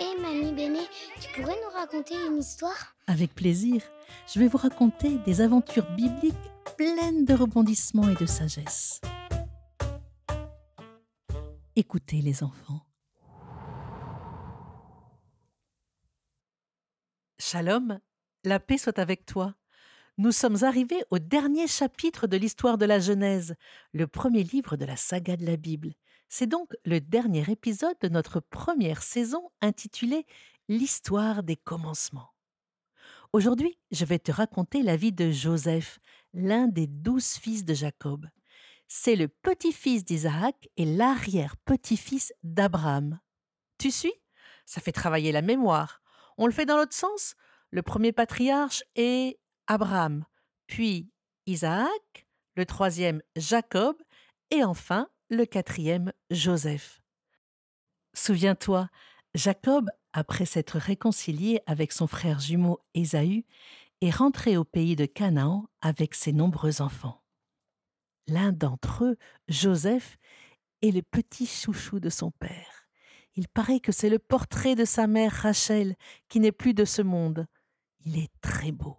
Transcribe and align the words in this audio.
Hé 0.00 0.20
Mamie 0.20 0.52
Béné, 0.52 0.86
tu 1.20 1.28
pourrais 1.32 1.56
nous 1.56 1.76
raconter 1.76 2.14
une 2.26 2.38
histoire? 2.38 2.94
Avec 3.08 3.34
plaisir, 3.34 3.82
je 4.32 4.38
vais 4.38 4.46
vous 4.46 4.56
raconter 4.56 5.18
des 5.26 5.40
aventures 5.40 5.90
bibliques 5.96 6.34
pleines 6.76 7.24
de 7.24 7.34
rebondissements 7.34 8.08
et 8.08 8.14
de 8.14 8.26
sagesse. 8.26 9.00
Écoutez 11.74 12.22
les 12.22 12.44
enfants. 12.44 12.80
Shalom, 17.40 17.98
la 18.44 18.60
paix 18.60 18.78
soit 18.78 19.00
avec 19.00 19.26
toi. 19.26 19.56
Nous 20.16 20.32
sommes 20.32 20.62
arrivés 20.62 21.02
au 21.10 21.18
dernier 21.18 21.66
chapitre 21.66 22.28
de 22.28 22.36
l'histoire 22.36 22.78
de 22.78 22.86
la 22.86 23.00
Genèse, 23.00 23.56
le 23.92 24.06
premier 24.06 24.44
livre 24.44 24.76
de 24.76 24.84
la 24.84 24.96
saga 24.96 25.36
de 25.36 25.46
la 25.46 25.56
Bible. 25.56 25.94
C'est 26.28 26.46
donc 26.46 26.74
le 26.84 27.00
dernier 27.00 27.50
épisode 27.50 27.96
de 28.02 28.08
notre 28.08 28.40
première 28.40 29.02
saison 29.02 29.50
intitulée 29.62 30.26
L'histoire 30.68 31.42
des 31.42 31.56
commencements. 31.56 32.34
Aujourd'hui, 33.32 33.78
je 33.90 34.04
vais 34.04 34.18
te 34.18 34.30
raconter 34.30 34.82
la 34.82 34.96
vie 34.96 35.12
de 35.12 35.30
Joseph, 35.30 35.98
l'un 36.34 36.66
des 36.66 36.86
douze 36.86 37.38
fils 37.38 37.64
de 37.64 37.72
Jacob. 37.72 38.26
C'est 38.86 39.16
le 39.16 39.28
petit-fils 39.28 40.04
d'Isaac 40.04 40.68
et 40.76 40.84
l'arrière-petit-fils 40.84 42.34
d'Abraham. 42.42 43.18
Tu 43.78 43.90
suis? 43.90 44.12
Ça 44.66 44.82
fait 44.82 44.92
travailler 44.92 45.32
la 45.32 45.40
mémoire. 45.40 46.02
On 46.36 46.46
le 46.46 46.52
fait 46.52 46.66
dans 46.66 46.76
l'autre 46.76 46.94
sens? 46.94 47.34
Le 47.70 47.80
premier 47.80 48.12
patriarche 48.12 48.84
est 48.94 49.38
Abraham, 49.66 50.26
puis 50.66 51.10
Isaac, 51.46 52.26
le 52.56 52.66
troisième 52.66 53.22
Jacob, 53.36 53.96
et 54.50 54.64
enfin 54.64 55.08
le 55.30 55.44
quatrième 55.44 56.12
Joseph. 56.30 57.02
Souviens-toi, 58.14 58.88
Jacob, 59.34 59.90
après 60.12 60.46
s'être 60.46 60.78
réconcilié 60.78 61.60
avec 61.66 61.92
son 61.92 62.06
frère 62.06 62.40
jumeau 62.40 62.80
Ésaü, 62.94 63.44
est 64.00 64.10
rentré 64.10 64.56
au 64.56 64.64
pays 64.64 64.96
de 64.96 65.06
Canaan 65.06 65.68
avec 65.80 66.14
ses 66.14 66.32
nombreux 66.32 66.80
enfants. 66.80 67.22
L'un 68.26 68.52
d'entre 68.52 69.04
eux, 69.04 69.16
Joseph, 69.48 70.18
est 70.82 70.90
le 70.92 71.02
petit 71.02 71.46
chouchou 71.46 72.00
de 72.00 72.10
son 72.10 72.30
père. 72.30 72.88
Il 73.34 73.48
paraît 73.48 73.80
que 73.80 73.92
c'est 73.92 74.10
le 74.10 74.18
portrait 74.18 74.74
de 74.74 74.84
sa 74.84 75.06
mère 75.06 75.32
Rachel, 75.32 75.96
qui 76.28 76.40
n'est 76.40 76.52
plus 76.52 76.74
de 76.74 76.84
ce 76.84 77.02
monde. 77.02 77.46
Il 78.04 78.18
est 78.18 78.32
très 78.40 78.72
beau. 78.72 78.96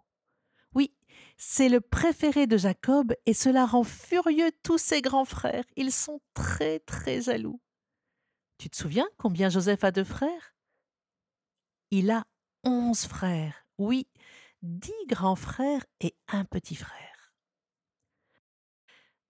C'est 1.41 1.69
le 1.69 1.79
préféré 1.79 2.47
de 2.47 2.57
Jacob 2.57 3.15
et 3.25 3.33
cela 3.33 3.65
rend 3.65 3.85
furieux 3.85 4.51
tous 4.61 4.77
ses 4.77 5.01
grands 5.01 5.23
frères. 5.23 5.63
Ils 5.77 5.93
sont 5.93 6.19
très 6.33 6.79
très 6.79 7.21
jaloux. 7.21 7.61
Tu 8.57 8.69
te 8.69 8.75
souviens 8.75 9.07
combien 9.17 9.47
Joseph 9.47 9.85
a 9.85 9.91
de 9.91 10.03
frères? 10.03 10.53
Il 11.91 12.11
a 12.11 12.25
onze 12.65 13.05
frères. 13.05 13.65
Oui, 13.77 14.05
dix 14.63 14.91
grands 15.07 15.37
frères 15.37 15.85
et 16.01 16.13
un 16.27 16.43
petit 16.43 16.75
frère. 16.75 17.33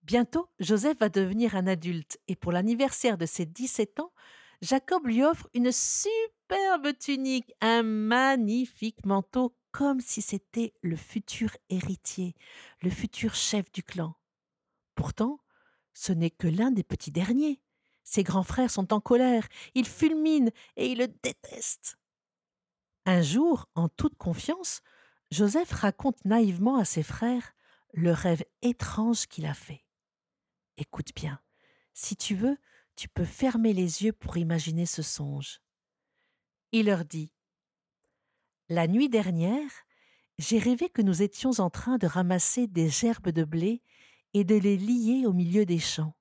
Bientôt, 0.02 0.48
Joseph 0.58 0.98
va 0.98 1.10
devenir 1.10 1.54
un 1.54 1.68
adulte 1.68 2.18
et 2.26 2.34
pour 2.34 2.50
l'anniversaire 2.50 3.18
de 3.18 3.26
ses 3.26 3.46
17 3.46 4.00
ans, 4.00 4.12
Jacob 4.62 5.06
lui 5.06 5.22
offre 5.22 5.48
une 5.54 5.70
superbe 5.70 6.88
tunique, 6.98 7.52
un 7.60 7.84
magnifique 7.84 9.06
manteau 9.06 9.54
comme 9.72 10.00
si 10.00 10.22
c'était 10.22 10.72
le 10.82 10.96
futur 10.96 11.56
héritier, 11.68 12.34
le 12.82 12.90
futur 12.90 13.34
chef 13.34 13.70
du 13.72 13.82
clan. 13.82 14.14
Pourtant, 14.94 15.40
ce 15.94 16.12
n'est 16.12 16.30
que 16.30 16.48
l'un 16.48 16.70
des 16.70 16.84
petits 16.84 17.10
derniers. 17.10 17.60
Ses 18.04 18.22
grands 18.22 18.42
frères 18.42 18.70
sont 18.70 18.92
en 18.92 19.00
colère, 19.00 19.46
ils 19.74 19.86
fulminent 19.86 20.50
et 20.76 20.90
ils 20.90 20.98
le 20.98 21.08
détestent. 21.22 21.98
Un 23.06 23.22
jour, 23.22 23.68
en 23.74 23.88
toute 23.88 24.16
confiance, 24.16 24.80
Joseph 25.30 25.70
raconte 25.72 26.24
naïvement 26.24 26.76
à 26.76 26.84
ses 26.84 27.02
frères 27.02 27.54
le 27.92 28.12
rêve 28.12 28.44
étrange 28.62 29.26
qu'il 29.26 29.46
a 29.46 29.54
fait. 29.54 29.84
Écoute 30.76 31.14
bien, 31.14 31.40
si 31.92 32.16
tu 32.16 32.34
veux, 32.34 32.56
tu 32.96 33.08
peux 33.08 33.24
fermer 33.24 33.72
les 33.72 34.04
yeux 34.04 34.12
pour 34.12 34.36
imaginer 34.36 34.86
ce 34.86 35.02
songe. 35.02 35.60
Il 36.72 36.86
leur 36.86 37.04
dit 37.04 37.32
la 38.70 38.86
nuit 38.86 39.08
dernière, 39.08 39.68
j'ai 40.38 40.58
rêvé 40.58 40.88
que 40.88 41.02
nous 41.02 41.22
étions 41.22 41.50
en 41.58 41.70
train 41.70 41.98
de 41.98 42.06
ramasser 42.06 42.68
des 42.68 42.88
gerbes 42.88 43.30
de 43.30 43.42
blé 43.42 43.82
et 44.32 44.44
de 44.44 44.54
les 44.54 44.76
lier 44.76 45.26
au 45.26 45.32
milieu 45.32 45.66
des 45.66 45.80
champs. 45.80 46.14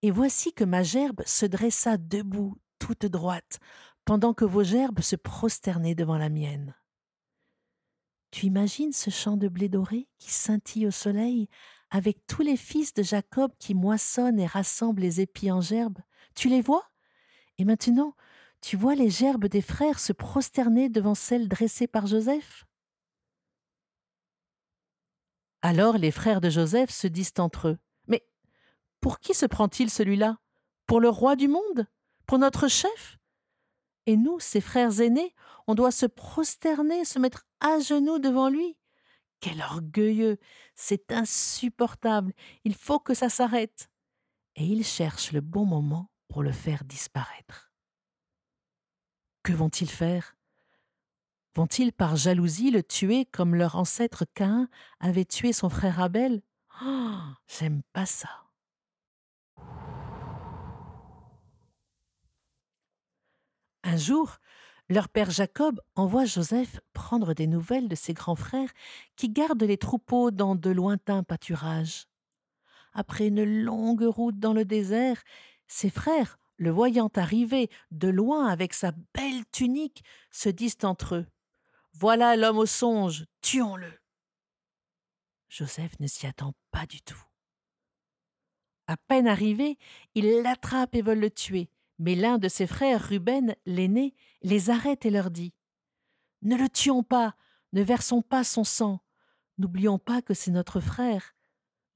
Et 0.00 0.10
voici 0.10 0.54
que 0.54 0.64
ma 0.64 0.82
gerbe 0.82 1.22
se 1.26 1.44
dressa 1.44 1.98
debout, 1.98 2.56
toute 2.78 3.04
droite, 3.04 3.58
pendant 4.06 4.32
que 4.32 4.46
vos 4.46 4.64
gerbes 4.64 5.00
se 5.00 5.14
prosternaient 5.14 5.94
devant 5.94 6.16
la 6.16 6.30
mienne. 6.30 6.74
Tu 8.30 8.46
imagines 8.46 8.92
ce 8.94 9.10
champ 9.10 9.36
de 9.36 9.48
blé 9.48 9.68
doré 9.68 10.08
qui 10.16 10.30
scintille 10.30 10.86
au 10.86 10.90
soleil, 10.90 11.50
avec 11.90 12.26
tous 12.26 12.42
les 12.42 12.56
fils 12.56 12.94
de 12.94 13.02
Jacob 13.02 13.52
qui 13.58 13.74
moissonnent 13.74 14.40
et 14.40 14.46
rassemblent 14.46 15.02
les 15.02 15.20
épis 15.20 15.50
en 15.50 15.60
gerbes 15.60 15.98
Tu 16.34 16.48
les 16.48 16.62
vois? 16.62 16.90
Et 17.58 17.64
maintenant, 17.66 18.14
tu 18.60 18.76
vois 18.76 18.94
les 18.94 19.10
gerbes 19.10 19.46
des 19.46 19.62
frères 19.62 19.98
se 19.98 20.12
prosterner 20.12 20.88
devant 20.88 21.14
celles 21.14 21.48
dressées 21.48 21.86
par 21.86 22.06
Joseph? 22.06 22.64
Alors 25.62 25.98
les 25.98 26.10
frères 26.10 26.40
de 26.40 26.50
Joseph 26.50 26.90
se 26.90 27.06
disent 27.06 27.34
entre 27.38 27.68
eux 27.68 27.78
Mais 28.06 28.24
pour 29.00 29.18
qui 29.18 29.34
se 29.34 29.46
prend-il 29.46 29.90
celui-là? 29.90 30.38
Pour 30.86 31.00
le 31.00 31.08
roi 31.08 31.36
du 31.36 31.48
monde? 31.48 31.86
Pour 32.26 32.38
notre 32.38 32.68
chef 32.68 33.18
Et 34.06 34.16
nous, 34.16 34.38
ses 34.38 34.60
frères 34.60 35.00
aînés, 35.00 35.34
on 35.66 35.74
doit 35.74 35.90
se 35.90 36.06
prosterner, 36.06 37.04
se 37.04 37.18
mettre 37.18 37.46
à 37.60 37.80
genoux 37.80 38.18
devant 38.18 38.48
lui. 38.48 38.76
Quel 39.40 39.60
orgueilleux! 39.62 40.38
C'est 40.74 41.12
insupportable! 41.12 42.32
Il 42.64 42.74
faut 42.74 42.98
que 42.98 43.14
ça 43.14 43.28
s'arrête! 43.28 43.88
Et 44.56 44.64
ils 44.64 44.84
cherchent 44.84 45.32
le 45.32 45.40
bon 45.40 45.64
moment 45.64 46.10
pour 46.28 46.42
le 46.42 46.52
faire 46.52 46.84
disparaître. 46.84 47.67
Que 49.48 49.54
vont-ils 49.54 49.88
faire? 49.88 50.36
Vont-ils 51.54 51.90
par 51.90 52.16
jalousie 52.16 52.70
le 52.70 52.82
tuer 52.82 53.24
comme 53.24 53.54
leur 53.54 53.76
ancêtre 53.76 54.26
Caïn 54.34 54.68
avait 55.00 55.24
tué 55.24 55.54
son 55.54 55.70
frère 55.70 56.02
Abel? 56.02 56.42
Oh, 56.84 57.16
J'aime 57.46 57.80
pas 57.94 58.04
ça. 58.04 58.28
Un 63.84 63.96
jour, 63.96 64.36
leur 64.90 65.08
père 65.08 65.30
Jacob 65.30 65.80
envoie 65.96 66.26
Joseph 66.26 66.80
prendre 66.92 67.32
des 67.32 67.46
nouvelles 67.46 67.88
de 67.88 67.94
ses 67.94 68.12
grands 68.12 68.36
frères 68.36 68.74
qui 69.16 69.30
gardent 69.30 69.62
les 69.62 69.78
troupeaux 69.78 70.30
dans 70.30 70.56
de 70.56 70.68
lointains 70.68 71.22
pâturages. 71.22 72.04
Après 72.92 73.28
une 73.28 73.44
longue 73.44 74.04
route 74.04 74.38
dans 74.38 74.52
le 74.52 74.66
désert, 74.66 75.22
ses 75.68 75.88
frères 75.88 76.38
le 76.58 76.70
voyant 76.70 77.10
arriver 77.14 77.70
de 77.90 78.08
loin 78.08 78.48
avec 78.48 78.74
sa 78.74 78.92
belle 79.14 79.46
tunique, 79.52 80.04
se 80.30 80.48
disent 80.48 80.76
entre 80.82 81.14
eux 81.14 81.26
Voilà 81.92 82.36
l'homme 82.36 82.58
au 82.58 82.66
songe, 82.66 83.24
tuons-le. 83.40 83.92
Joseph 85.48 85.98
ne 86.00 86.06
s'y 86.06 86.26
attend 86.26 86.52
pas 86.70 86.86
du 86.86 87.00
tout. 87.00 87.22
À 88.86 88.96
peine 88.96 89.28
arrivé, 89.28 89.78
ils 90.14 90.42
l'attrapent 90.42 90.94
et 90.94 91.02
veulent 91.02 91.20
le 91.20 91.30
tuer, 91.30 91.70
mais 91.98 92.14
l'un 92.14 92.38
de 92.38 92.48
ses 92.48 92.66
frères, 92.66 93.02
Ruben, 93.02 93.54
l'aîné, 93.66 94.14
les 94.42 94.70
arrête 94.70 95.06
et 95.06 95.10
leur 95.10 95.30
dit 95.30 95.54
Ne 96.42 96.56
le 96.56 96.68
tuons 96.68 97.02
pas, 97.02 97.36
ne 97.72 97.82
versons 97.82 98.22
pas 98.22 98.44
son 98.44 98.64
sang, 98.64 99.00
n'oublions 99.58 99.98
pas 99.98 100.22
que 100.22 100.34
c'est 100.34 100.50
notre 100.50 100.80
frère. 100.80 101.34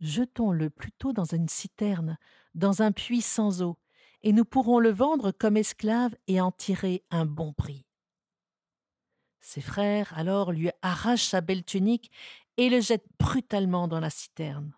Jetons-le 0.00 0.68
plutôt 0.68 1.12
dans 1.12 1.24
une 1.24 1.48
citerne, 1.48 2.18
dans 2.54 2.82
un 2.82 2.92
puits 2.92 3.22
sans 3.22 3.62
eau, 3.62 3.78
et 4.22 4.32
nous 4.32 4.44
pourrons 4.44 4.78
le 4.78 4.90
vendre 4.90 5.32
comme 5.32 5.56
esclave 5.56 6.14
et 6.26 6.40
en 6.40 6.52
tirer 6.52 7.04
un 7.10 7.26
bon 7.26 7.52
prix. 7.52 7.86
Ses 9.40 9.60
frères 9.60 10.12
alors 10.16 10.52
lui 10.52 10.70
arrachent 10.82 11.26
sa 11.26 11.40
belle 11.40 11.64
tunique 11.64 12.10
et 12.56 12.68
le 12.68 12.80
jettent 12.80 13.08
brutalement 13.18 13.88
dans 13.88 14.00
la 14.00 14.10
citerne. 14.10 14.72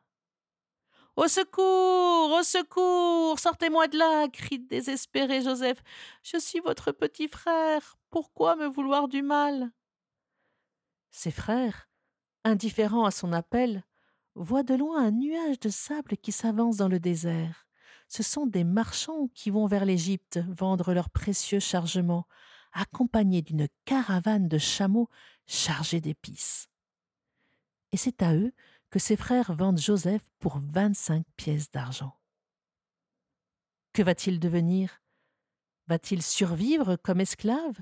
Au 1.16 1.28
secours. 1.28 2.32
Au 2.32 2.42
secours. 2.42 3.38
Sortez-moi 3.38 3.86
de 3.88 3.98
là. 3.98 4.28
crie 4.28 4.58
désespéré 4.58 5.42
Joseph. 5.42 5.82
Je 6.22 6.38
suis 6.38 6.60
votre 6.60 6.90
petit 6.90 7.28
frère. 7.28 7.96
Pourquoi 8.10 8.56
me 8.56 8.66
vouloir 8.66 9.06
du 9.06 9.22
mal? 9.22 9.70
Ses 11.10 11.30
frères, 11.30 11.88
indifférents 12.42 13.04
à 13.04 13.12
son 13.12 13.32
appel, 13.32 13.84
voient 14.34 14.64
de 14.64 14.74
loin 14.74 15.04
un 15.04 15.10
nuage 15.12 15.60
de 15.60 15.68
sable 15.68 16.16
qui 16.16 16.32
s'avance 16.32 16.78
dans 16.78 16.88
le 16.88 16.98
désert 16.98 17.64
ce 18.08 18.22
sont 18.22 18.46
des 18.46 18.64
marchands 18.64 19.28
qui 19.34 19.50
vont 19.50 19.66
vers 19.66 19.84
l'Égypte 19.84 20.38
vendre 20.48 20.94
leurs 20.94 21.10
précieux 21.10 21.60
chargements, 21.60 22.26
accompagnés 22.72 23.42
d'une 23.42 23.68
caravane 23.84 24.48
de 24.48 24.58
chameaux 24.58 25.08
chargés 25.46 26.00
d'épices. 26.00 26.68
Et 27.92 27.96
c'est 27.96 28.22
à 28.22 28.34
eux 28.34 28.52
que 28.90 28.98
ses 28.98 29.16
frères 29.16 29.52
vendent 29.54 29.80
Joseph 29.80 30.22
pour 30.38 30.58
vingt-cinq 30.58 31.24
pièces 31.36 31.70
d'argent. 31.70 32.18
Que 33.92 34.02
va-t-il 34.02 34.40
devenir? 34.40 35.00
Va-t-il 35.86 36.22
survivre 36.22 36.96
comme 36.96 37.20
esclave? 37.20 37.80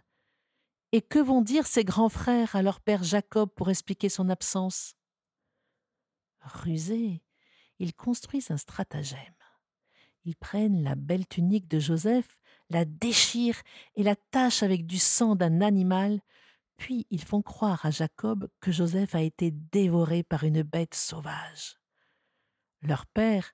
Et 0.92 1.00
que 1.00 1.18
vont 1.18 1.40
dire 1.40 1.66
ses 1.66 1.84
grands 1.84 2.10
frères 2.10 2.54
à 2.54 2.62
leur 2.62 2.80
père 2.80 3.02
Jacob 3.02 3.48
pour 3.54 3.70
expliquer 3.70 4.10
son 4.10 4.28
absence? 4.28 4.94
Rusés, 6.40 7.22
ils 7.78 7.94
construisent 7.94 8.50
un 8.50 8.58
stratagème. 8.58 9.34
Ils 10.24 10.36
prennent 10.36 10.82
la 10.84 10.94
belle 10.94 11.26
tunique 11.26 11.68
de 11.68 11.78
Joseph, 11.78 12.40
la 12.70 12.84
déchirent 12.84 13.60
et 13.96 14.02
la 14.02 14.14
tachent 14.16 14.62
avec 14.62 14.86
du 14.86 14.98
sang 14.98 15.34
d'un 15.34 15.60
animal, 15.60 16.20
puis 16.76 17.06
ils 17.10 17.22
font 17.22 17.42
croire 17.42 17.84
à 17.84 17.90
Jacob 17.90 18.48
que 18.60 18.72
Joseph 18.72 19.14
a 19.14 19.20
été 19.20 19.50
dévoré 19.50 20.22
par 20.22 20.44
une 20.44 20.62
bête 20.62 20.94
sauvage. 20.94 21.76
Leur 22.82 23.06
père, 23.06 23.52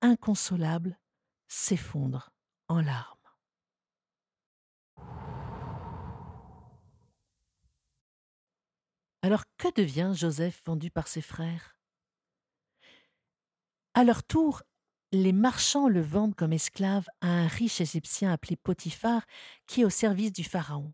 inconsolable, 0.00 0.98
s'effondre 1.46 2.30
en 2.68 2.80
larmes. 2.80 3.16
Alors 9.22 9.44
que 9.56 9.72
devient 9.74 10.12
Joseph 10.14 10.62
vendu 10.64 10.90
par 10.90 11.08
ses 11.08 11.22
frères? 11.22 11.76
À 13.94 14.04
leur 14.04 14.22
tour, 14.22 14.62
les 15.12 15.32
marchands 15.32 15.88
le 15.88 16.02
vendent 16.02 16.34
comme 16.34 16.52
esclave 16.52 17.06
à 17.20 17.28
un 17.28 17.46
riche 17.46 17.80
Égyptien 17.80 18.32
appelé 18.32 18.56
Potiphar 18.56 19.24
qui 19.66 19.80
est 19.80 19.84
au 19.84 19.90
service 19.90 20.32
du 20.32 20.44
Pharaon. 20.44 20.92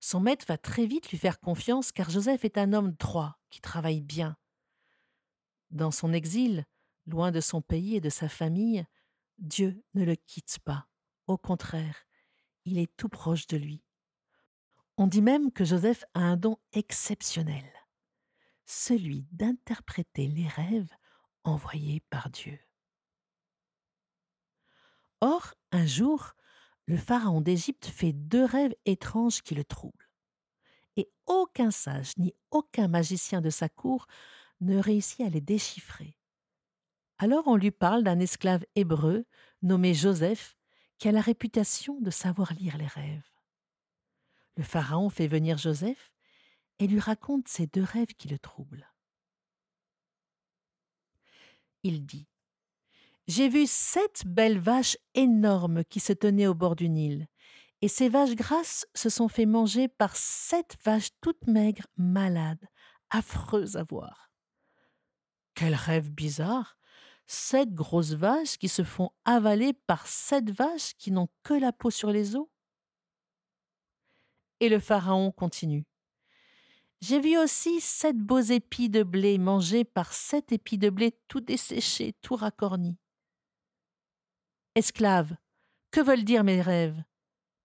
Son 0.00 0.18
maître 0.18 0.46
va 0.48 0.58
très 0.58 0.86
vite 0.86 1.10
lui 1.10 1.18
faire 1.18 1.38
confiance 1.38 1.92
car 1.92 2.10
Joseph 2.10 2.44
est 2.44 2.58
un 2.58 2.72
homme 2.72 2.92
droit 2.92 3.38
qui 3.50 3.60
travaille 3.60 4.00
bien. 4.00 4.36
Dans 5.70 5.92
son 5.92 6.12
exil, 6.12 6.64
loin 7.06 7.30
de 7.30 7.40
son 7.40 7.62
pays 7.62 7.96
et 7.96 8.00
de 8.00 8.10
sa 8.10 8.28
famille, 8.28 8.84
Dieu 9.38 9.84
ne 9.94 10.04
le 10.04 10.16
quitte 10.16 10.58
pas. 10.64 10.88
Au 11.28 11.38
contraire, 11.38 12.04
il 12.64 12.78
est 12.78 12.94
tout 12.96 13.08
proche 13.08 13.46
de 13.46 13.56
lui. 13.56 13.84
On 14.96 15.06
dit 15.06 15.22
même 15.22 15.52
que 15.52 15.64
Joseph 15.64 16.04
a 16.14 16.20
un 16.20 16.36
don 16.36 16.58
exceptionnel, 16.72 17.64
celui 18.66 19.28
d'interpréter 19.30 20.26
les 20.26 20.48
rêves 20.48 20.92
envoyés 21.44 22.00
par 22.10 22.28
Dieu. 22.28 22.58
Or, 25.22 25.54
un 25.70 25.86
jour, 25.86 26.34
le 26.86 26.96
pharaon 26.96 27.40
d'Égypte 27.40 27.86
fait 27.86 28.12
deux 28.12 28.44
rêves 28.44 28.74
étranges 28.86 29.40
qui 29.40 29.54
le 29.54 29.62
troublent. 29.62 30.10
Et 30.96 31.12
aucun 31.26 31.70
sage 31.70 32.16
ni 32.18 32.34
aucun 32.50 32.88
magicien 32.88 33.40
de 33.40 33.48
sa 33.48 33.68
cour 33.68 34.08
ne 34.60 34.78
réussit 34.78 35.20
à 35.20 35.28
les 35.28 35.40
déchiffrer. 35.40 36.18
Alors 37.18 37.46
on 37.46 37.54
lui 37.54 37.70
parle 37.70 38.02
d'un 38.02 38.18
esclave 38.18 38.64
hébreu 38.74 39.24
nommé 39.62 39.94
Joseph 39.94 40.56
qui 40.98 41.06
a 41.06 41.12
la 41.12 41.20
réputation 41.20 42.00
de 42.00 42.10
savoir 42.10 42.52
lire 42.54 42.76
les 42.76 42.88
rêves. 42.88 43.30
Le 44.56 44.64
pharaon 44.64 45.08
fait 45.08 45.28
venir 45.28 45.56
Joseph 45.56 46.12
et 46.80 46.88
lui 46.88 46.98
raconte 46.98 47.46
ces 47.46 47.68
deux 47.68 47.84
rêves 47.84 48.14
qui 48.18 48.26
le 48.26 48.40
troublent. 48.40 48.92
Il 51.84 52.04
dit 52.04 52.26
J'ai 53.28 53.48
vu 53.48 53.66
sept 53.66 54.24
belles 54.26 54.58
vaches 54.58 54.96
énormes 55.14 55.84
qui 55.84 56.00
se 56.00 56.12
tenaient 56.12 56.48
au 56.48 56.54
bord 56.54 56.74
du 56.74 56.88
Nil, 56.88 57.28
et 57.80 57.88
ces 57.88 58.08
vaches 58.08 58.34
grasses 58.34 58.86
se 58.94 59.08
sont 59.08 59.28
fait 59.28 59.46
manger 59.46 59.88
par 59.88 60.16
sept 60.16 60.76
vaches 60.84 61.10
toutes 61.20 61.46
maigres, 61.46 61.86
malades, 61.96 62.64
affreuses 63.10 63.76
à 63.76 63.84
voir. 63.84 64.30
Quel 65.54 65.74
rêve 65.74 66.10
bizarre 66.10 66.76
Sept 67.26 67.72
grosses 67.72 68.14
vaches 68.14 68.58
qui 68.58 68.68
se 68.68 68.82
font 68.82 69.10
avaler 69.24 69.72
par 69.72 70.06
sept 70.06 70.50
vaches 70.50 70.94
qui 70.94 71.12
n'ont 71.12 71.28
que 71.44 71.54
la 71.54 71.72
peau 71.72 71.90
sur 71.90 72.10
les 72.10 72.34
os 72.34 72.46
Et 74.60 74.68
le 74.68 74.80
pharaon 74.80 75.30
continue. 75.30 75.84
J'ai 77.00 77.20
vu 77.20 77.36
aussi 77.36 77.80
sept 77.80 78.16
beaux 78.16 78.40
épis 78.40 78.88
de 78.88 79.02
blé 79.02 79.38
mangés 79.38 79.84
par 79.84 80.12
sept 80.12 80.52
épis 80.52 80.78
de 80.78 80.90
blé 80.90 81.16
tout 81.28 81.40
desséchés, 81.40 82.14
tout 82.22 82.36
racornis. 82.36 82.98
Esclave, 84.74 85.36
que 85.90 86.00
veulent 86.00 86.24
dire 86.24 86.44
mes 86.44 86.62
rêves? 86.62 87.04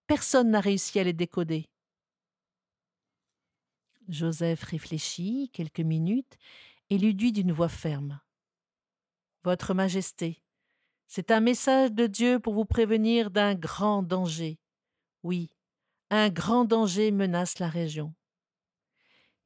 Personne 0.08 0.52
n'a 0.52 0.60
réussi 0.60 1.00
à 1.00 1.06
les 1.06 1.14
décoder. 1.14 1.70
Joseph 4.10 4.64
réfléchit 4.64 5.50
quelques 5.54 5.80
minutes 5.80 6.38
et 6.90 6.98
lui 6.98 7.14
dit 7.16 7.32
d'une 7.32 7.54
voix 7.54 7.70
ferme. 7.70 8.20
Votre 9.46 9.74
Majesté, 9.74 10.44
c'est 11.08 11.32
un 11.32 11.40
message 11.40 11.94
de 11.94 12.08
Dieu 12.08 12.40
pour 12.40 12.54
vous 12.54 12.66
prévenir 12.66 13.32
d'un 13.32 13.56
grand 13.56 14.04
danger. 14.04 14.60
Oui, 15.24 15.56
un 16.10 16.28
grand 16.30 16.66
danger 16.66 17.12
menace 17.12 17.60
la 17.60 17.70
région. 17.70 18.14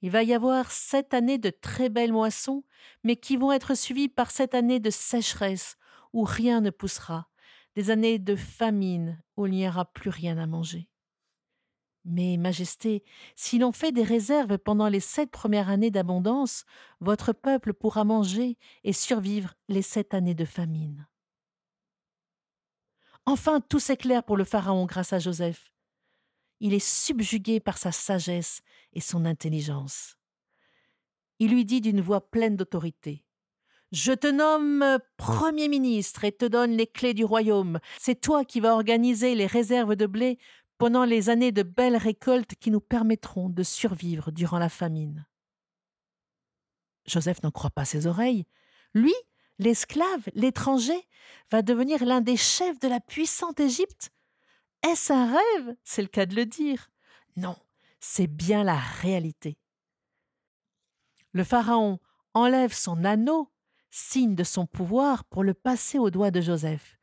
Il 0.02 0.10
va 0.10 0.24
y 0.24 0.34
avoir 0.34 0.72
sept 0.72 1.13
années 1.13 1.38
de 1.38 1.52
très 1.52 1.90
belles 1.90 2.12
moissons, 2.12 2.63
mais 3.04 3.18
qui 3.18 3.38
vont 3.38 3.52
être 3.52 3.75
suivies 3.75 4.10
par 4.10 4.31
sept 4.31 4.56
années 4.56 4.80
de 4.80 4.90
sécheresse, 4.90 5.78
où 6.12 6.24
rien 6.24 6.60
ne 6.62 6.72
poussera, 6.72 7.31
des 7.76 7.90
années 7.90 8.20
de 8.20 8.36
famine, 8.36 9.22
où 9.38 9.48
il 9.48 9.54
n'y 9.54 9.68
aura 9.68 9.86
plus 9.86 10.10
rien 10.10 10.38
à 10.38 10.46
manger. 10.46 10.90
Mais, 12.04 12.38
Majesté, 12.38 13.04
si 13.36 13.60
l'on 13.60 13.72
fait 13.72 13.92
des 13.92 14.04
réserves 14.04 14.58
pendant 14.58 14.88
les 14.88 15.00
sept 15.00 15.30
premières 15.30 15.70
années 15.70 15.92
d'abondance, 15.92 16.66
votre 17.00 17.32
peuple 17.32 17.74
pourra 17.74 18.04
manger 18.04 18.58
et 18.84 18.94
survivre 18.94 19.54
les 19.68 19.84
sept 19.84 20.14
années 20.14 20.34
de 20.34 20.46
famine. 20.46 21.08
Enfin, 23.26 23.62
tout 23.62 23.80
s'éclaire 23.80 24.24
pour 24.24 24.36
le 24.36 24.44
Pharaon 24.44 24.86
grâce 24.86 25.14
à 25.14 25.20
Joseph. 25.20 25.72
Il 26.60 26.74
est 26.74 26.86
subjugué 26.86 27.60
par 27.60 27.78
sa 27.78 27.92
sagesse 27.92 28.62
et 28.94 29.02
son 29.02 29.26
intelligence. 29.26 30.18
Il 31.40 31.52
lui 31.52 31.66
dit 31.66 31.82
d'une 31.82 32.02
voix 32.02 32.30
pleine 32.30 32.56
d'autorité. 32.56 33.24
Je 33.92 34.14
te 34.14 34.28
nomme 34.28 35.00
Premier 35.18 35.68
ministre 35.68 36.24
et 36.24 36.32
te 36.32 36.46
donne 36.46 36.72
les 36.72 36.88
clés 36.88 37.14
du 37.14 37.26
royaume. 37.26 37.80
C'est 38.00 38.22
toi 38.22 38.46
qui 38.46 38.62
vas 38.62 38.74
organiser 38.74 39.36
les 39.36 39.48
réserves 39.48 39.98
de 39.98 40.06
blé 40.06 40.40
pendant 40.78 41.04
les 41.04 41.30
années 41.30 41.52
de 41.52 41.64
belles 41.64 41.98
récoltes 41.98 42.56
qui 42.56 42.72
nous 42.72 42.80
permettront 42.80 43.50
de 43.50 43.64
survivre 43.64 44.32
durant 44.32 44.60
la 44.60 44.70
famine. 44.70 45.28
Joseph 47.06 47.44
n'en 47.44 47.52
croit 47.52 47.70
pas 47.70 47.84
ses 47.84 48.08
oreilles. 48.08 48.46
Lui, 48.94 49.14
l'esclave, 49.60 50.24
l'étranger, 50.36 51.08
va 51.52 51.62
devenir 51.62 52.06
l'un 52.06 52.22
des 52.22 52.38
chefs 52.38 52.80
de 52.80 52.88
la 52.88 53.02
puissante 53.02 53.60
Égypte. 53.60 54.10
Est-ce 54.84 55.12
un 55.12 55.34
rêve? 55.34 55.75
C'est 55.84 56.01
le 56.01 56.08
cas 56.08 56.25
de 56.25 56.36
le 56.36 56.46
dire. 56.46 56.89
Non, 57.36 57.58
c'est 58.00 58.27
bien 58.27 58.63
la 58.63 58.77
réalité. 58.77 59.58
Le 61.34 61.44
Pharaon 61.44 62.00
enlève 62.34 62.74
son 62.74 63.04
anneau, 63.04 63.50
signe 63.91 64.36
de 64.36 64.43
son 64.43 64.65
pouvoir, 64.65 65.25
pour 65.25 65.43
le 65.43 65.53
passer 65.53 66.00
au 66.00 66.10
doigt 66.10 66.31
de 66.31 66.41
Joseph. 66.41 66.98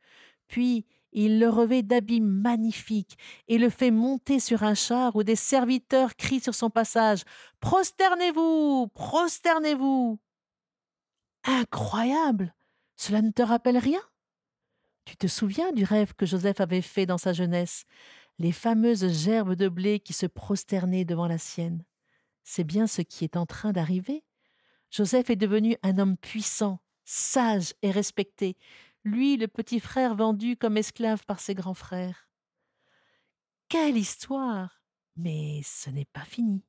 Puis 0.47 0.85
il 1.11 1.39
le 1.39 1.49
revêt 1.49 1.81
d'habits 1.81 2.21
magnifiques 2.21 3.17
et 3.47 3.57
le 3.57 3.69
fait 3.69 3.91
monter 3.91 4.39
sur 4.39 4.63
un 4.63 4.75
char 4.75 5.15
où 5.15 5.23
des 5.23 5.35
serviteurs 5.35 6.15
crient 6.15 6.39
sur 6.39 6.53
son 6.53 6.69
passage 6.69 7.23
Prosternez-vous 7.59 8.87
Prosternez-vous 8.93 10.19
Incroyable 11.43 12.53
Cela 12.95 13.21
ne 13.21 13.31
te 13.31 13.41
rappelle 13.41 13.77
rien? 13.77 14.01
Tu 15.05 15.17
te 15.17 15.27
souviens 15.27 15.71
du 15.71 15.83
rêve 15.83 16.13
que 16.13 16.27
Joseph 16.27 16.61
avait 16.61 16.81
fait 16.81 17.07
dans 17.07 17.17
sa 17.17 17.33
jeunesse? 17.33 17.85
Les 18.37 18.51
fameuses 18.51 19.07
gerbes 19.07 19.55
de 19.55 19.67
blé 19.67 19.99
qui 19.99 20.13
se 20.13 20.27
prosternaient 20.27 21.05
devant 21.05 21.27
la 21.27 21.39
sienne? 21.39 21.83
C'est 22.43 22.63
bien 22.63 22.85
ce 22.85 23.01
qui 23.01 23.23
est 23.23 23.35
en 23.35 23.45
train 23.47 23.71
d'arriver? 23.71 24.23
Joseph 24.91 25.29
est 25.29 25.35
devenu 25.35 25.77
un 25.83 25.97
homme 25.99 26.17
puissant, 26.17 26.79
sage 27.05 27.73
et 27.81 27.91
respecté, 27.91 28.57
lui 29.03 29.37
le 29.37 29.47
petit 29.47 29.79
frère 29.79 30.15
vendu 30.15 30.57
comme 30.57 30.77
esclave 30.77 31.25
par 31.25 31.39
ses 31.39 31.53
grands 31.53 31.73
frères. 31.73 32.27
Quelle 33.67 33.97
histoire 33.97 34.81
Mais 35.15 35.61
ce 35.63 35.89
n'est 35.89 36.05
pas 36.05 36.25
fini. 36.25 36.63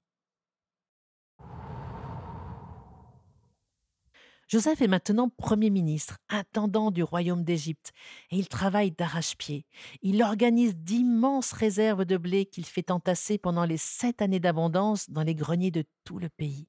Joseph 4.51 4.83
est 4.83 4.89
maintenant 4.89 5.29
Premier 5.29 5.71
ministre, 5.71 6.19
intendant 6.29 6.91
du 6.91 7.05
royaume 7.05 7.45
d'Égypte, 7.45 7.93
et 8.33 8.37
il 8.37 8.49
travaille 8.49 8.91
d'arrache-pied. 8.91 9.65
Il 10.03 10.25
organise 10.25 10.75
d'immenses 10.75 11.53
réserves 11.53 12.05
de 12.05 12.17
blé 12.17 12.47
qu'il 12.47 12.67
fait 12.67 12.91
entasser 12.91 13.39
pendant 13.39 13.65
les 13.65 13.77
sept 13.77 14.21
années 14.21 14.41
d'abondance 14.41 15.09
dans 15.09 15.23
les 15.23 15.37
greniers 15.37 15.71
de 15.71 15.85
tout 16.05 16.19
le 16.19 16.29
pays. 16.29 16.67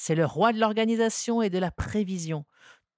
C'est 0.00 0.14
le 0.14 0.24
roi 0.24 0.52
de 0.52 0.60
l'organisation 0.60 1.42
et 1.42 1.50
de 1.50 1.58
la 1.58 1.72
prévision 1.72 2.44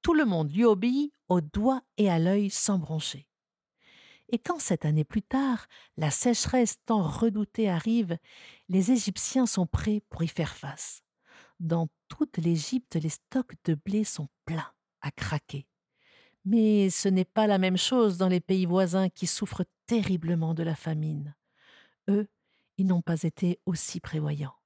tout 0.02 0.14
le 0.14 0.24
monde 0.24 0.52
lui 0.52 0.64
obéit 0.64 1.12
au 1.28 1.40
doigt 1.40 1.82
et 1.96 2.10
à 2.10 2.18
l'œil 2.18 2.50
sans 2.50 2.78
broncher. 2.78 3.26
Et 4.28 4.38
quand 4.38 4.60
cette 4.60 4.84
année 4.84 5.04
plus 5.04 5.22
tard, 5.22 5.66
la 5.96 6.10
sécheresse 6.10 6.76
tant 6.86 7.02
redoutée 7.02 7.68
arrive, 7.68 8.16
les 8.68 8.92
Égyptiens 8.92 9.46
sont 9.46 9.66
prêts 9.66 10.02
pour 10.08 10.22
y 10.22 10.28
faire 10.28 10.54
face. 10.54 11.02
Dans 11.58 11.88
toute 12.08 12.38
l'Égypte, 12.38 12.94
les 12.94 13.08
stocks 13.08 13.54
de 13.64 13.74
blé 13.74 14.04
sont 14.04 14.28
pleins 14.44 14.72
à 15.00 15.10
craquer. 15.10 15.66
Mais 16.44 16.90
ce 16.90 17.08
n'est 17.08 17.24
pas 17.24 17.46
la 17.46 17.58
même 17.58 17.76
chose 17.76 18.18
dans 18.18 18.28
les 18.28 18.40
pays 18.40 18.66
voisins 18.66 19.08
qui 19.08 19.26
souffrent 19.26 19.66
terriblement 19.86 20.54
de 20.54 20.62
la 20.62 20.76
famine. 20.76 21.34
Eux, 22.08 22.28
ils 22.78 22.86
n'ont 22.86 23.02
pas 23.02 23.24
été 23.24 23.60
aussi 23.66 24.00
prévoyants. 24.00 24.59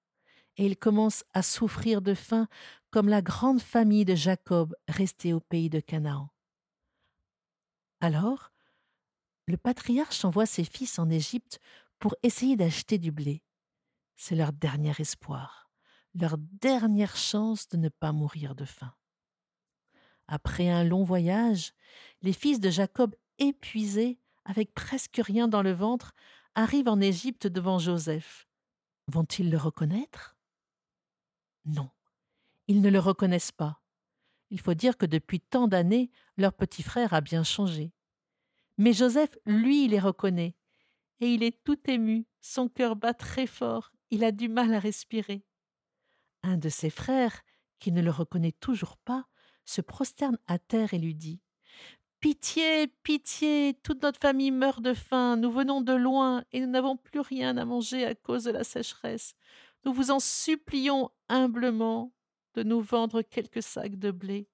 Et 0.57 0.67
ils 0.67 0.77
commencent 0.77 1.25
à 1.33 1.43
souffrir 1.43 2.01
de 2.01 2.15
faim 2.15 2.49
comme 2.91 3.09
la 3.09 3.23
grande 3.23 3.61
famille 3.61 4.05
de 4.05 4.15
Jacob 4.15 4.75
restée 4.89 5.33
au 5.33 5.41
pays 5.41 5.69
de 5.69 5.81
Canaan. 5.81 6.31
Alors, 8.01 8.53
le 9.47 9.57
patriarche 9.57 10.25
envoie 10.25 10.47
ses 10.47 10.65
fils 10.65 10.99
en 10.99 11.11
Égypte 11.11 11.59
pour 11.99 12.15
essayer 12.23 12.57
d'acheter 12.57 12.99
du 12.99 13.11
blé. 13.11 13.43
C'est 14.17 14.37
leur 14.37 14.53
dernier 14.53 14.93
espoir, 14.99 15.71
leur 16.15 16.39
dernière 16.39 17.17
chance 17.17 17.69
de 17.69 17.77
ne 17.77 17.89
pas 17.89 18.13
mourir 18.13 18.55
de 18.55 18.65
faim. 18.65 18.95
Après 20.29 20.71
un 20.71 20.85
long 20.85 21.03
voyage, 21.03 21.73
les 22.23 22.33
fils 22.33 22.61
de 22.61 22.71
Jacob, 22.71 23.15
épuisés, 23.39 24.21
avec 24.45 24.73
presque 24.73 25.21
rien 25.23 25.49
dans 25.49 25.63
le 25.63 25.73
ventre, 25.73 26.13
arrivent 26.55 26.89
en 26.89 27.01
Égypte 27.01 27.47
devant 27.47 27.79
Joseph. 27.79 28.47
Vont-ils 29.09 29.51
le 29.51 29.59
reconnaître? 29.59 30.37
Non, 31.65 31.91
ils 32.69 32.81
ne 32.81 32.91
le 32.91 32.99
reconnaissent 32.99 33.53
pas. 33.53 33.81
Il 34.51 34.61
faut 34.61 34.75
dire 34.75 34.97
que 34.97 35.07
depuis 35.07 35.41
tant 35.41 35.69
d'années, 35.69 36.11
leur 36.37 36.53
petit 36.53 36.83
frère 36.83 37.15
a 37.15 37.21
bien 37.21 37.43
changé. 37.43 37.93
Mais 38.79 38.93
Joseph, 38.93 39.37
lui, 39.47 39.89
les 39.89 40.01
reconnaît. 40.01 40.57
Et 41.21 41.33
il 41.33 41.43
est 41.43 41.63
tout 41.65 41.79
ému, 41.89 42.27
son 42.41 42.69
cœur 42.69 42.97
bat 42.97 43.15
très 43.15 43.47
fort, 43.47 43.93
il 44.11 44.25
a 44.25 44.33
du 44.33 44.49
mal 44.49 44.75
à 44.75 44.79
respirer. 44.79 45.45
Un 46.43 46.57
de 46.57 46.69
ses 46.69 46.91
frères, 46.91 47.43
qui 47.79 47.93
ne 47.93 48.03
le 48.03 48.11
reconnaît 48.11 48.53
toujours 48.53 48.97
pas, 48.97 49.27
se 49.65 49.81
prosterne 49.81 50.39
à 50.47 50.59
terre 50.59 50.93
et 50.93 50.99
lui 50.99 51.15
dit 51.15 51.41
Pitié, 52.21 52.87
pitié, 53.03 53.79
toute 53.83 54.03
notre 54.03 54.21
famille 54.21 54.51
meurt 54.51 54.81
de 54.81 54.95
faim, 54.95 55.37
nous 55.37 55.51
venons 55.51 55.81
de 55.81 55.93
loin 55.93 56.45
et 56.53 56.61
nous 56.61 56.71
n'avons 56.71 56.97
plus 56.97 57.21
rien 57.21 57.57
à 57.57 57.65
manger 57.65 58.05
à 58.05 58.15
cause 58.15 58.45
de 58.45 58.51
la 58.51 58.65
sécheresse. 58.65 59.35
Nous 59.85 59.93
vous 59.93 60.11
en 60.11 60.21
supplions 60.21 61.11
humblement 61.29 62.13
de 62.55 62.63
nous 62.63 62.81
vendre 62.81 63.23
quelques 63.23 63.63
sacs 63.63 63.99
de 63.99 64.11
blé. 64.11 64.49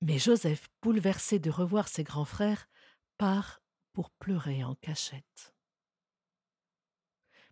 Mais 0.00 0.18
Joseph, 0.18 0.68
bouleversé 0.82 1.38
de 1.38 1.50
revoir 1.50 1.88
ses 1.88 2.04
grands 2.04 2.24
frères, 2.24 2.68
part 3.18 3.62
pour 3.92 4.10
pleurer 4.10 4.62
en 4.62 4.74
cachette. 4.76 5.54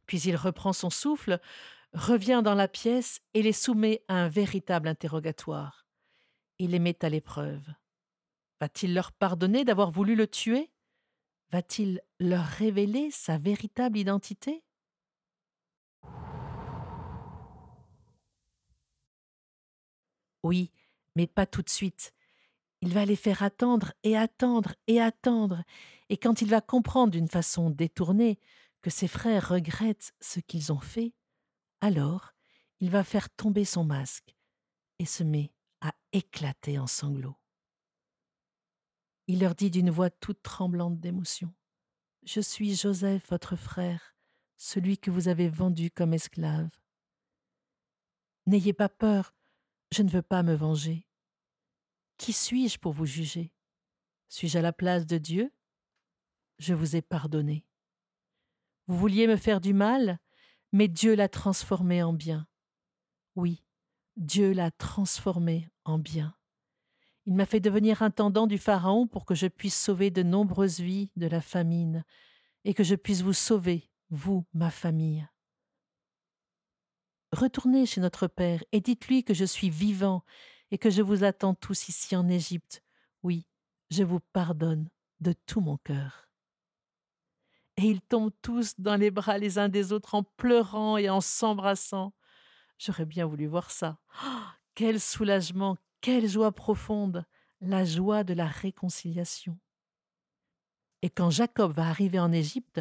Puis 0.06 0.20
il 0.20 0.36
reprend 0.36 0.72
son 0.72 0.90
souffle, 0.90 1.40
revient 1.92 2.42
dans 2.44 2.54
la 2.54 2.68
pièce 2.68 3.20
et 3.32 3.42
les 3.42 3.52
soumet 3.52 4.04
à 4.08 4.14
un 4.14 4.28
véritable 4.28 4.88
interrogatoire. 4.88 5.86
Il 6.58 6.70
les 6.70 6.78
met 6.78 7.04
à 7.04 7.08
l'épreuve. 7.08 7.66
Va-t-il 8.60 8.94
leur 8.94 9.12
pardonner 9.12 9.64
d'avoir 9.64 9.90
voulu 9.90 10.14
le 10.14 10.26
tuer? 10.26 10.70
Va-t-il 11.50 12.00
leur 12.20 12.44
révéler 12.44 13.10
sa 13.10 13.38
véritable 13.38 13.98
identité? 13.98 14.63
Oui, 20.44 20.70
mais 21.16 21.26
pas 21.26 21.46
tout 21.46 21.62
de 21.62 21.70
suite. 21.70 22.12
Il 22.82 22.92
va 22.92 23.06
les 23.06 23.16
faire 23.16 23.42
attendre 23.42 23.92
et 24.02 24.16
attendre 24.16 24.74
et 24.86 25.00
attendre, 25.00 25.64
et 26.10 26.18
quand 26.18 26.42
il 26.42 26.48
va 26.50 26.60
comprendre 26.60 27.12
d'une 27.12 27.28
façon 27.28 27.70
détournée 27.70 28.38
que 28.82 28.90
ses 28.90 29.08
frères 29.08 29.48
regrettent 29.48 30.12
ce 30.20 30.40
qu'ils 30.40 30.70
ont 30.70 30.80
fait, 30.80 31.14
alors 31.80 32.34
il 32.80 32.90
va 32.90 33.02
faire 33.04 33.30
tomber 33.30 33.64
son 33.64 33.84
masque 33.84 34.36
et 34.98 35.06
se 35.06 35.24
met 35.24 35.50
à 35.80 35.94
éclater 36.12 36.78
en 36.78 36.86
sanglots. 36.86 37.38
Il 39.26 39.40
leur 39.40 39.54
dit 39.54 39.70
d'une 39.70 39.90
voix 39.90 40.10
toute 40.10 40.42
tremblante 40.42 41.00
d'émotion 41.00 41.54
Je 42.24 42.40
suis 42.40 42.74
Joseph, 42.74 43.30
votre 43.30 43.56
frère, 43.56 44.14
celui 44.58 44.98
que 44.98 45.10
vous 45.10 45.28
avez 45.28 45.48
vendu 45.48 45.90
comme 45.90 46.12
esclave. 46.12 46.68
N'ayez 48.46 48.74
pas 48.74 48.90
peur, 48.90 49.32
je 49.94 50.02
ne 50.02 50.10
veux 50.10 50.22
pas 50.22 50.42
me 50.42 50.54
venger. 50.54 51.06
Qui 52.18 52.32
suis-je 52.32 52.78
pour 52.78 52.92
vous 52.92 53.06
juger? 53.06 53.52
Suis-je 54.28 54.58
à 54.58 54.62
la 54.62 54.72
place 54.72 55.06
de 55.06 55.18
Dieu? 55.18 55.52
Je 56.58 56.74
vous 56.74 56.96
ai 56.96 57.02
pardonné. 57.02 57.64
Vous 58.88 58.98
vouliez 58.98 59.28
me 59.28 59.36
faire 59.36 59.60
du 59.60 59.72
mal, 59.72 60.18
mais 60.72 60.88
Dieu 60.88 61.14
l'a 61.14 61.28
transformé 61.28 62.02
en 62.02 62.12
bien. 62.12 62.48
Oui, 63.36 63.64
Dieu 64.16 64.52
l'a 64.52 64.72
transformé 64.72 65.70
en 65.84 65.98
bien. 65.98 66.36
Il 67.26 67.34
m'a 67.34 67.46
fait 67.46 67.60
devenir 67.60 68.02
intendant 68.02 68.48
du 68.48 68.58
Pharaon 68.58 69.06
pour 69.06 69.24
que 69.24 69.36
je 69.36 69.46
puisse 69.46 69.80
sauver 69.80 70.10
de 70.10 70.24
nombreuses 70.24 70.80
vies 70.80 71.12
de 71.14 71.28
la 71.28 71.40
famine, 71.40 72.04
et 72.64 72.74
que 72.74 72.82
je 72.82 72.96
puisse 72.96 73.22
vous 73.22 73.32
sauver, 73.32 73.90
vous, 74.10 74.44
ma 74.54 74.70
famille. 74.70 75.26
Retournez 77.34 77.84
chez 77.84 78.00
notre 78.00 78.28
Père 78.28 78.62
et 78.70 78.80
dites-lui 78.80 79.24
que 79.24 79.34
je 79.34 79.44
suis 79.44 79.68
vivant 79.68 80.22
et 80.70 80.78
que 80.78 80.88
je 80.88 81.02
vous 81.02 81.24
attends 81.24 81.54
tous 81.54 81.88
ici 81.88 82.14
en 82.14 82.28
Égypte. 82.28 82.80
Oui, 83.24 83.48
je 83.90 84.04
vous 84.04 84.20
pardonne 84.20 84.88
de 85.18 85.34
tout 85.44 85.60
mon 85.60 85.76
cœur. 85.78 86.28
Et 87.76 87.86
ils 87.88 88.02
tombent 88.02 88.30
tous 88.40 88.78
dans 88.78 88.94
les 88.94 89.10
bras 89.10 89.36
les 89.38 89.58
uns 89.58 89.68
des 89.68 89.92
autres 89.92 90.14
en 90.14 90.22
pleurant 90.22 90.96
et 90.96 91.10
en 91.10 91.20
s'embrassant. 91.20 92.14
J'aurais 92.78 93.04
bien 93.04 93.26
voulu 93.26 93.48
voir 93.48 93.72
ça. 93.72 93.98
Oh, 94.24 94.44
quel 94.76 95.00
soulagement, 95.00 95.76
quelle 96.00 96.28
joie 96.28 96.52
profonde, 96.52 97.26
la 97.60 97.84
joie 97.84 98.22
de 98.22 98.34
la 98.34 98.46
réconciliation. 98.46 99.58
Et 101.02 101.10
quand 101.10 101.30
Jacob 101.30 101.72
va 101.72 101.88
arriver 101.88 102.20
en 102.20 102.30
Égypte, 102.30 102.80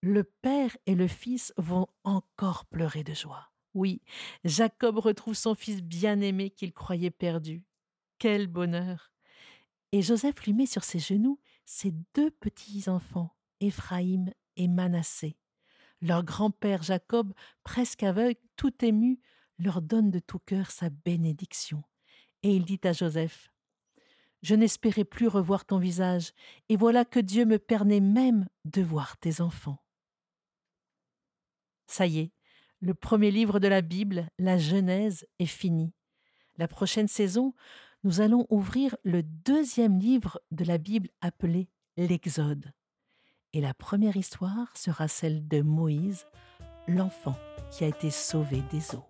le 0.00 0.24
père 0.24 0.76
et 0.86 0.96
le 0.96 1.06
fils 1.06 1.54
vont 1.58 1.86
encore 2.02 2.64
pleurer 2.64 3.04
de 3.04 3.14
joie. 3.14 3.51
Oui, 3.74 4.02
Jacob 4.44 4.98
retrouve 4.98 5.34
son 5.34 5.54
fils 5.54 5.82
bien-aimé 5.82 6.50
qu'il 6.50 6.72
croyait 6.72 7.10
perdu. 7.10 7.64
Quel 8.18 8.46
bonheur. 8.46 9.12
Et 9.92 10.02
Joseph 10.02 10.42
lui 10.44 10.52
met 10.52 10.66
sur 10.66 10.84
ses 10.84 10.98
genoux 10.98 11.40
ses 11.64 11.92
deux 12.14 12.30
petits-enfants, 12.30 13.34
Éphraïm 13.60 14.32
et 14.56 14.68
Manassé. 14.68 15.36
Leur 16.00 16.24
grand-père 16.24 16.82
Jacob, 16.82 17.32
presque 17.62 18.02
aveugle, 18.02 18.40
tout 18.56 18.84
ému, 18.84 19.20
leur 19.58 19.80
donne 19.80 20.10
de 20.10 20.18
tout 20.18 20.40
cœur 20.40 20.70
sa 20.70 20.90
bénédiction. 20.90 21.82
Et 22.42 22.54
il 22.54 22.64
dit 22.64 22.80
à 22.84 22.92
Joseph 22.92 23.50
Je 24.42 24.54
n'espérais 24.54 25.04
plus 25.04 25.28
revoir 25.28 25.64
ton 25.64 25.78
visage, 25.78 26.32
et 26.68 26.76
voilà 26.76 27.04
que 27.04 27.20
Dieu 27.20 27.44
me 27.44 27.58
permet 27.58 28.00
même 28.00 28.48
de 28.64 28.82
voir 28.82 29.16
tes 29.18 29.40
enfants. 29.40 29.82
Ça 31.86 32.06
y 32.06 32.18
est, 32.18 32.32
le 32.82 32.94
premier 32.94 33.30
livre 33.30 33.60
de 33.60 33.68
la 33.68 33.80
Bible, 33.80 34.28
la 34.40 34.58
Genèse, 34.58 35.24
est 35.38 35.46
fini. 35.46 35.94
La 36.58 36.66
prochaine 36.66 37.06
saison, 37.06 37.54
nous 38.02 38.20
allons 38.20 38.44
ouvrir 38.50 38.96
le 39.04 39.22
deuxième 39.22 40.00
livre 40.00 40.40
de 40.50 40.64
la 40.64 40.78
Bible 40.78 41.08
appelé 41.20 41.68
l'Exode. 41.96 42.72
Et 43.52 43.60
la 43.60 43.72
première 43.72 44.16
histoire 44.16 44.76
sera 44.76 45.06
celle 45.06 45.46
de 45.46 45.62
Moïse, 45.62 46.26
l'enfant 46.88 47.36
qui 47.70 47.84
a 47.84 47.86
été 47.86 48.10
sauvé 48.10 48.60
des 48.72 48.96
eaux. 48.96 49.06